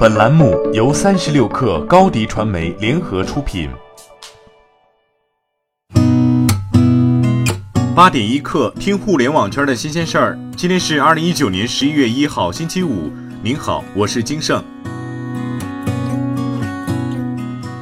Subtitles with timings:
[0.00, 3.68] 本栏目由三十六氪高低传媒联合出品。
[7.94, 10.38] 八点一刻，听互联网圈的新鲜事儿。
[10.56, 13.12] 今天是二零一九年十一月一号，星期五。
[13.42, 14.64] 您好，我是金盛。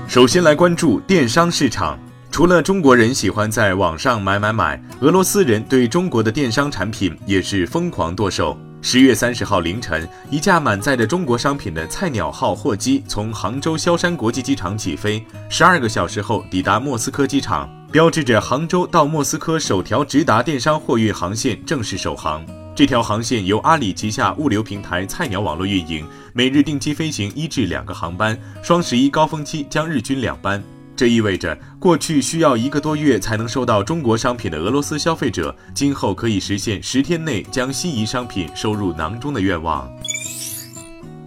[0.09, 1.97] 首先来关注电商市场。
[2.33, 8.59] 除了中国人喜欢在网上买买买，俄罗斯人对中国的电商产品也是疯狂剁手。
[8.81, 22.45] 十月三十号凌晨，一架满载着中国商品的“菜鸟号”货机从杭州萧山国际机场起飞，十二个小时后抵达莫斯科机场，标志着杭州到莫斯科首条直达电商货运航线正式首航。
[22.75, 30.63] 这条航线由阿里旗下物流平台菜鸟网络运营，每日定期飞行一至两个航班，双十一高峰期将日均两班。
[30.99, 39.89] 这意味着，过去需要一个多月才能收到中国商品的俄罗斯消费者，今后可以实现十天内将心仪商品收入囊中的愿望。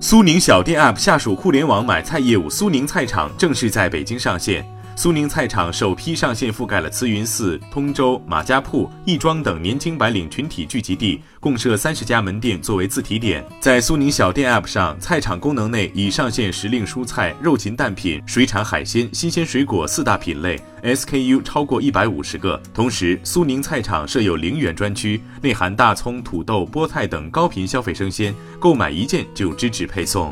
[0.01, 4.65] 苏宁小店 App 下属互联网买菜业务苏宁菜场正式在北京上线。
[5.01, 13.43] 苏宁菜场首批上线覆盖了慈云寺、通州、马家铺、亦庄等年轻白领群体聚集地，共设三十家门店作为自提点。
[13.59, 22.61] 在苏宁小店 App 上，菜场功能内已上线时令蔬菜、肉禽蛋品、水产海鲜、新鲜水果四大品类，SKU 超过一百五十个。
[22.71, 30.31] 同时，苏宁菜场设有零元专区，内含大葱、土豆、菠菜等高频消费生鲜，购买一件就支持配送。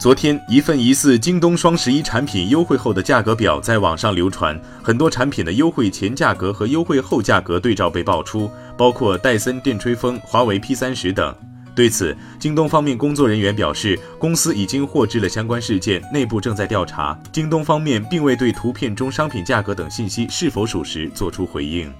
[0.00, 11.36] 昨天，一份疑似京东双十一产品优惠后的价格表在网上流传，很多产品的优惠前价格和优惠后价格对照被爆出，包括戴森电吹风、华为 P 三十等。
[11.74, 17.18] 对此，京东方面工作人员表示，公司已经获知了相关事件，内部正在调查。
[17.30, 21.92] 京东方面并未对图片中商品价格等信息是否属实作出回应。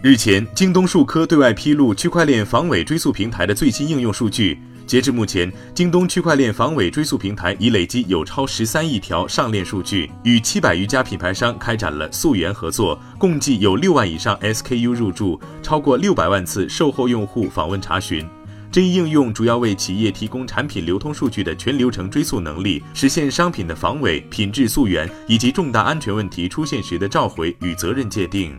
[0.00, 4.58] 日前，京东数科对外披露区块链防伪追溯平台的最新应用数据。
[4.86, 18.24] 截至目前，京东区块链防伪追溯平台已累积有超十三亿条上链数据，与七百余家品牌商开展了溯源合作，共计有六万以上 SKU 入驻，超过六百万次售后用户访问查询。
[18.70, 28.54] 这一应用主要为企业提供产品流通数据的全流程追溯能力，实现商品的防伪、品质溯源以及重大安全问题出现时的召回与责任界定。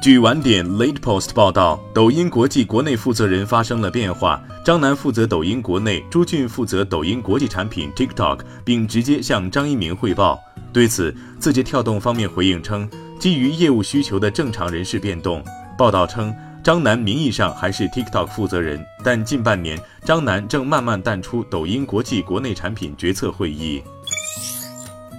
[0.00, 10.38] 据晚点 Late Post 报道，抖音国际国内负责人发生了变化，张楠负责抖音国内，朱俊负责抖音国际产品 TikTok，并直接向张一鸣汇报。
[10.72, 12.88] 对此，字节跳动方面回应称，
[13.18, 15.44] 基于业务需求的正常人事变动。
[15.76, 16.32] 报道称，
[16.62, 23.82] 张楠名义上还是 TikTok 负责人，但近半年，张楠正慢慢淡出抖音国际国内产品决策会议。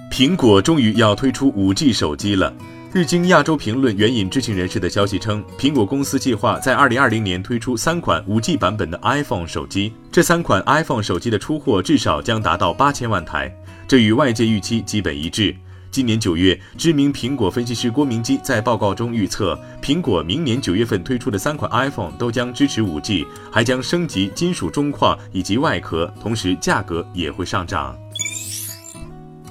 [0.09, 2.53] 苹果终于要推出 5G 手机了。
[2.91, 9.94] 日经亚洲评论援引知情人士的消息称，苹果公司计划在二零二零年推出三款五 G 版本的 iPhone 手机。
[10.11, 13.55] 这三款 iPhone 手机的出货至少将达到八千万台，
[13.88, 15.55] 这与外界预期基本一致。
[15.91, 27.95] 今年九月，知名苹果分析师郭明基在报告中预测，苹果明年九月份推出的三款 iPhone 都将支持五 G，还将升级金属中框以及外壳，同时价格也会上涨。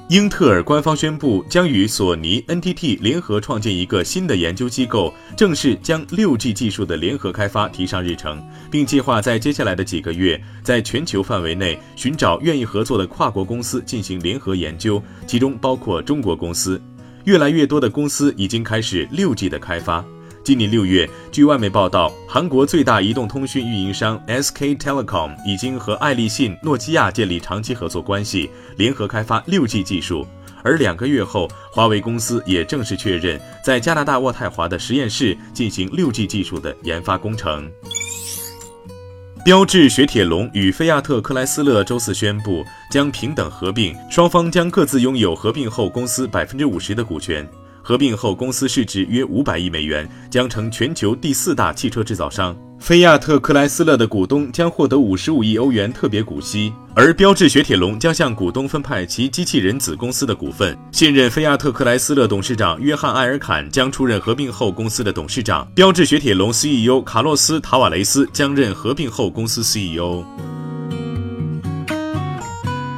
[0.09, 16.81] 英特尔官方宣布，将与索尼、NTT 联合创建一个新的研究机构，正式将六 G 技术的联合开发提上日程，并计划在接下来的几个月，在全球范围内寻找愿意合作的跨国公司进行联合研究，其中包括中国公司。
[17.25, 20.03] 越来越多的公司已经开始六 G 的开发。
[20.49, 28.49] 今年六月，据外媒报道，韩国最大移动通讯运营商 SK Telecom 已经和爱立信、诺基亚建立长期合作关系，
[28.79, 30.27] 联合开发六 G 技术。
[30.63, 37.71] 而两个月后，华为公司也正式确认在加拿大渥太华的实验室进行六 G 技术的研发工程。
[39.45, 47.47] 标致雪铁龙与菲亚特克莱斯勒周四宣布将平等合并，双方将各自拥有合并后公司百分之五十的股权。
[47.89, 52.55] 合并后，公司市值约五百亿美元，将成全球第四大汽车制造商。
[52.79, 60.77] 菲亚特克莱斯勒的股东将获得五十五亿欧元特别股息，而标致雪铁龙将向股东分派其机器人子公司的股份。
[60.93, 70.23] 现任菲亚特克莱斯勒董事长约翰·埃尔坎将出任合并后公司的董事长，标致雪铁龙 CEO 卡洛斯·塔瓦雷斯将任合并后公司 CEO。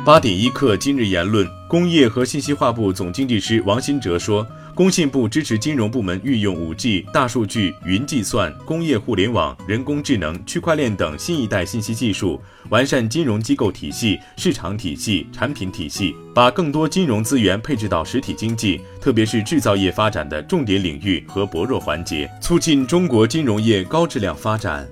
[0.04, 4.44] 八点一刻，今日言论：工业和信息化部总经济师王新哲说。
[4.81, 12.41] 工信部支持金融部门运用 5G、大数据、云计算、工业互联网、人工智能、区块链等新一代信息技术，
[12.71, 24.88] 完善金融机构体系、市场体系、产品体系，把更多金融资源配置到实体经济，特别是制造业发展的重点领域和薄弱环节，促进中国金融业高质量发展。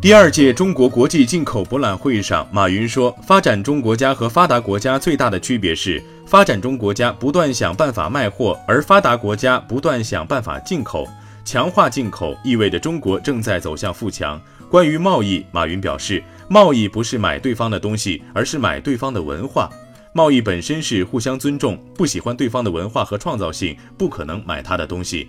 [0.00, 11.08] 第二届中国国际进口博览会上，马云说，发展中国家和发达国家最大的区别是，发展中国家不断想办法卖货，而发达国家不断想办法进口。
[11.44, 14.40] 强化进口意味着中国正在走向富强。
[14.70, 19.68] 关于贸易，马云表示，贸易不是买对方的东西，而是买对方的文化。
[20.12, 25.28] 贸易本身是互相尊重，不喜欢对方的文化和创造性，不可能买他的东西。